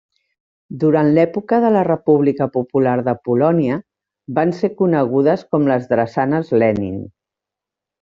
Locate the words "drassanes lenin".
5.97-7.03